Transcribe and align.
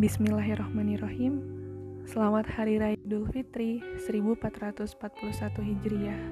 Bismillahirrahmanirrahim. 0.00 1.44
Selamat 2.08 2.48
Hari 2.48 2.80
Raya 2.80 2.96
Idul 2.96 3.28
Fitri 3.28 3.84
1441 4.00 4.88
Hijriah. 5.60 6.22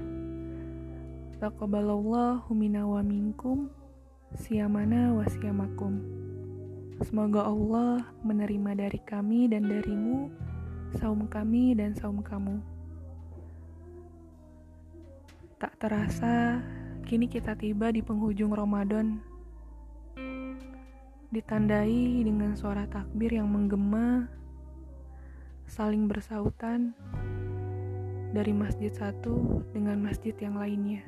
Taqabbalallahu 1.36 2.48
minna 2.56 2.88
wa 2.88 3.04
minkum 3.04 3.68
siyamana 4.32 5.12
wa 5.12 5.28
siyamakum. 5.28 6.00
Semoga 7.04 7.44
Allah 7.44 8.00
menerima 8.24 8.88
dari 8.88 8.96
kami 9.04 9.52
dan 9.52 9.68
darimu 9.68 10.32
saum 10.96 11.28
kami 11.28 11.76
dan 11.76 11.92
saum 11.92 12.24
kamu. 12.24 12.64
Tak 15.60 15.76
terasa, 15.76 16.64
kini 17.04 17.28
kita 17.28 17.52
tiba 17.60 17.92
di 17.92 18.00
penghujung 18.00 18.56
Ramadan 18.56 19.20
ditandai 21.30 22.26
dengan 22.26 22.58
suara 22.58 22.90
takbir 22.90 23.30
yang 23.38 23.46
menggema, 23.46 24.26
saling 25.62 26.10
bersautan 26.10 26.90
dari 28.34 28.50
masjid 28.50 28.90
satu 28.90 29.62
dengan 29.70 30.02
masjid 30.02 30.34
yang 30.42 30.58
lainnya. 30.58 31.06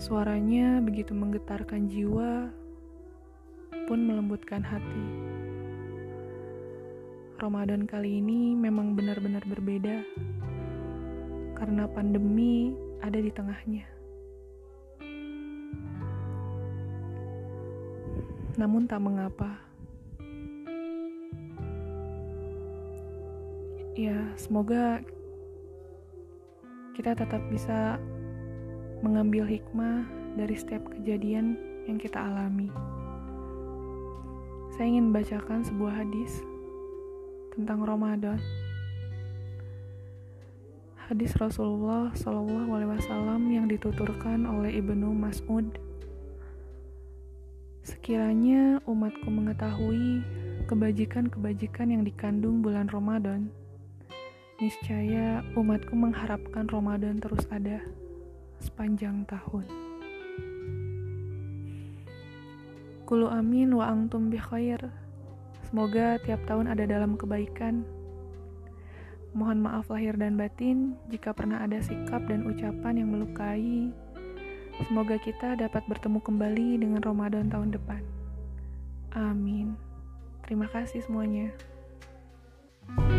Suaranya 0.00 0.80
begitu 0.80 1.12
menggetarkan 1.12 1.84
jiwa, 1.84 2.48
pun 3.84 4.00
melembutkan 4.00 4.64
hati. 4.64 5.04
Ramadan 7.36 7.84
kali 7.84 8.24
ini 8.24 8.56
memang 8.56 8.96
benar-benar 8.96 9.44
berbeda 9.44 10.00
karena 11.52 11.84
pandemi 11.92 12.72
ada 13.04 13.20
di 13.20 13.28
tengahnya. 13.28 13.84
Namun 18.54 18.86
tak 18.86 19.02
mengapa. 19.02 19.58
Ya, 23.94 24.34
semoga 24.34 25.02
kita 26.98 27.14
tetap 27.14 27.42
bisa 27.50 27.98
mengambil 29.02 29.46
hikmah 29.46 30.06
dari 30.34 30.54
setiap 30.58 30.82
kejadian 30.90 31.54
yang 31.86 31.98
kita 31.98 32.18
alami. 32.18 32.70
Saya 34.74 34.90
ingin 34.90 35.14
bacakan 35.14 35.62
sebuah 35.62 36.02
hadis 36.02 36.42
tentang 37.54 37.86
Ramadan. 37.86 38.42
Hadis 41.06 41.36
Rasulullah 41.38 42.10
Shallallahu 42.18 42.74
Alaihi 42.74 42.90
Wasallam 42.98 43.46
yang 43.52 43.70
dituturkan 43.70 44.42
oleh 44.48 44.74
Ibnu 44.80 45.14
Mas'ud 45.14 45.68
Sekiranya 47.84 48.80
umatku 48.88 49.28
mengetahui 49.28 50.24
kebajikan-kebajikan 50.64 51.92
yang 51.92 52.00
dikandung 52.00 52.64
bulan 52.64 52.88
Ramadan, 52.88 53.52
niscaya 54.56 55.44
umatku 55.52 55.92
mengharapkan 55.92 56.64
Ramadan 56.72 57.20
terus 57.20 57.44
ada 57.52 57.84
sepanjang 58.56 59.28
tahun. 59.28 59.68
Kulu 63.04 63.28
amin 63.28 63.76
wa 63.76 63.92
angtum 63.92 64.32
bi 64.32 64.40
khair. 64.40 64.80
Semoga 65.68 66.16
tiap 66.24 66.40
tahun 66.48 66.72
ada 66.72 66.88
dalam 66.88 67.20
kebaikan. 67.20 67.84
Mohon 69.36 69.60
maaf 69.60 69.92
lahir 69.92 70.16
dan 70.16 70.40
batin 70.40 70.96
jika 71.12 71.36
pernah 71.36 71.60
ada 71.60 71.84
sikap 71.84 72.24
dan 72.32 72.48
ucapan 72.48 73.04
yang 73.04 73.12
melukai 73.12 73.92
Semoga 74.82 75.14
kita 75.22 75.54
dapat 75.54 75.86
bertemu 75.86 76.18
kembali 76.18 76.68
dengan 76.82 77.00
Ramadan 77.00 77.46
tahun 77.46 77.70
depan. 77.74 78.02
Amin. 79.14 79.78
Terima 80.42 80.66
kasih 80.66 81.00
semuanya. 81.06 81.54
thank 82.84 83.08
you 83.08 83.13